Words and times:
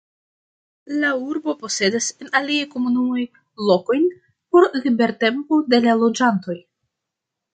La 1.01 1.09
urbo 1.31 1.53
posedas 1.63 2.05
en 2.25 2.31
aliaj 2.39 2.63
komunumoj 2.71 3.25
lokojn 3.67 4.09
por 4.55 4.67
libertempo 4.89 5.61
de 5.75 5.83
la 5.87 5.95
loĝantoj. 6.05 6.57